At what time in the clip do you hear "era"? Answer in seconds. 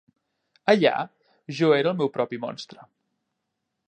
1.75-1.91